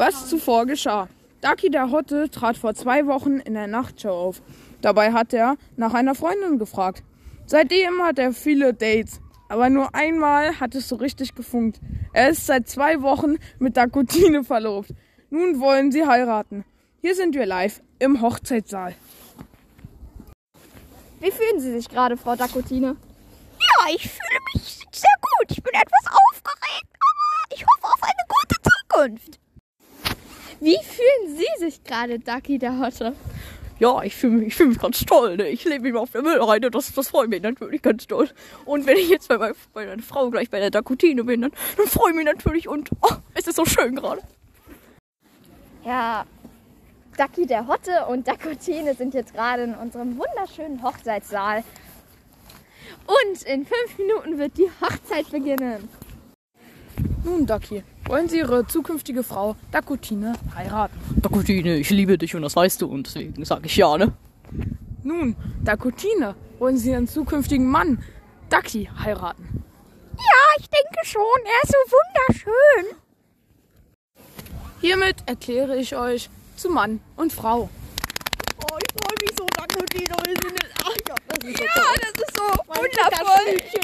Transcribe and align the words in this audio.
Was 0.00 0.30
zuvor 0.30 0.64
geschah. 0.64 1.10
Ducky 1.42 1.68
der 1.68 1.90
Hotte 1.90 2.30
trat 2.30 2.56
vor 2.56 2.74
zwei 2.74 3.06
Wochen 3.06 3.38
in 3.38 3.52
der 3.52 3.66
Nachtshow 3.66 4.08
auf. 4.08 4.40
Dabei 4.80 5.12
hat 5.12 5.34
er 5.34 5.58
nach 5.76 5.92
einer 5.92 6.14
Freundin 6.14 6.58
gefragt. 6.58 7.02
Seitdem 7.44 8.00
hat 8.02 8.18
er 8.18 8.32
viele 8.32 8.72
Dates, 8.72 9.20
aber 9.50 9.68
nur 9.68 9.94
einmal 9.94 10.58
hat 10.58 10.74
es 10.74 10.88
so 10.88 10.96
richtig 10.96 11.34
gefunkt. 11.34 11.80
Er 12.14 12.30
ist 12.30 12.46
seit 12.46 12.66
zwei 12.66 13.02
Wochen 13.02 13.36
mit 13.58 13.76
Dakotine 13.76 14.42
verlobt. 14.42 14.94
Nun 15.28 15.60
wollen 15.60 15.92
sie 15.92 16.06
heiraten. 16.06 16.64
Hier 17.02 17.14
sind 17.14 17.34
wir 17.34 17.44
live 17.44 17.82
im 17.98 18.22
Hochzeitssaal. 18.22 18.94
Wie 21.20 21.30
fühlen 21.30 21.60
Sie 21.60 21.72
sich 21.72 21.90
gerade, 21.90 22.16
Frau 22.16 22.36
Dakotine? 22.36 22.96
Ja, 23.58 23.94
ich 23.94 24.08
fühle 24.08 24.40
mich 24.54 24.78
sehr 24.92 25.16
gut. 25.20 25.50
Ich 25.50 25.62
bin 25.62 25.74
etwas 25.74 26.06
aufgeregt, 26.06 26.88
aber 26.94 27.54
ich 27.54 27.66
hoffe 27.66 27.84
auf 27.84 28.02
eine 28.02 28.24
gute 28.30 28.56
Zukunft. 28.62 29.40
Wie 30.60 30.78
fühlen 30.82 31.36
Sie 31.36 31.64
sich 31.64 31.82
gerade, 31.84 32.18
Ducky 32.18 32.58
der 32.58 32.78
Hotte? 32.78 33.14
Ja, 33.78 34.02
ich 34.02 34.14
fühle 34.14 34.34
mich, 34.34 34.48
ich 34.48 34.54
fühl 34.56 34.66
mich 34.66 34.78
ganz 34.78 35.00
toll. 35.06 35.38
Ne? 35.38 35.48
Ich 35.48 35.64
lebe 35.64 35.88
immer 35.88 36.00
auf 36.00 36.10
der 36.10 36.20
Müllreine, 36.20 36.70
das, 36.70 36.92
das 36.92 37.08
freut 37.08 37.30
mich 37.30 37.40
natürlich 37.42 37.80
ganz 37.80 38.06
toll. 38.06 38.28
Und 38.66 38.86
wenn 38.86 38.98
ich 38.98 39.08
jetzt 39.08 39.28
bei, 39.28 39.38
mein, 39.38 39.54
bei 39.72 39.86
meiner 39.86 40.02
Frau 40.02 40.28
gleich 40.28 40.50
bei 40.50 40.60
der 40.60 40.70
Dakotine 40.70 41.24
bin, 41.24 41.40
dann, 41.40 41.52
dann 41.78 41.86
freue 41.86 42.10
ich 42.10 42.16
mich 42.16 42.26
natürlich 42.26 42.68
und 42.68 42.90
oh, 43.00 43.14
es 43.32 43.46
ist 43.46 43.56
so 43.56 43.64
schön 43.64 43.96
gerade. 43.96 44.20
Ja, 45.82 46.26
Ducky 47.16 47.46
der 47.46 47.66
Hotte 47.66 48.04
und 48.06 48.28
Dakotine 48.28 48.94
sind 48.94 49.14
jetzt 49.14 49.32
gerade 49.32 49.62
in 49.62 49.74
unserem 49.74 50.18
wunderschönen 50.18 50.82
Hochzeitssaal. 50.82 51.64
Und 53.06 53.42
in 53.44 53.64
fünf 53.64 53.98
Minuten 53.98 54.38
wird 54.38 54.58
die 54.58 54.70
Hochzeit 54.82 55.30
beginnen. 55.30 55.88
Nun, 57.24 57.46
Ducky, 57.46 57.82
wollen 58.10 58.28
Sie 58.28 58.38
Ihre 58.38 58.66
zukünftige 58.66 59.22
Frau 59.22 59.54
Dakotine 59.70 60.32
heiraten? 60.56 60.98
Dakotine, 61.22 61.76
ich 61.76 61.90
liebe 61.90 62.18
dich 62.18 62.34
und 62.34 62.42
das 62.42 62.56
weißt 62.56 62.82
du 62.82 62.88
und 62.88 63.06
deswegen 63.06 63.44
sage 63.44 63.66
ich 63.66 63.76
ja, 63.76 63.96
ne? 63.96 64.12
Nun, 65.04 65.36
Dakotine, 65.62 66.34
wollen 66.58 66.76
Sie 66.76 66.90
Ihren 66.90 67.06
zukünftigen 67.06 67.66
Mann 67.70 68.02
Ducky 68.50 68.90
heiraten? 68.98 69.62
Ja, 70.16 70.58
ich 70.58 70.68
denke 70.68 71.04
schon. 71.04 71.22
Er 71.44 71.62
ist 71.62 71.72
so 71.72 72.42
wunderschön. 72.42 72.96
Hiermit 74.80 75.16
erkläre 75.26 75.76
ich 75.76 75.94
euch 75.96 76.28
zu 76.56 76.68
Mann 76.68 77.00
und 77.16 77.32
Frau. 77.32 77.70
Oh, 78.58 78.76
ich 78.82 78.92
freue 79.00 79.14
mich 79.22 79.30
so, 79.38 79.46
Dakotine. 79.56 80.16
Wir 80.24 80.34
sind 80.34 80.64
in, 80.64 80.70
ach 80.82 80.96
ja, 81.08 81.14
das 81.28 81.44
ist 81.48 81.56
so 81.56 81.64
Ja, 81.64 81.84
das 82.00 82.28
ist 82.28 82.36
so 82.36 82.42
wundervoll. 82.66 83.79